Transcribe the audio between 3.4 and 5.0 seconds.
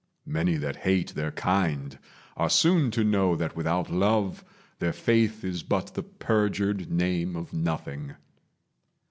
without love Their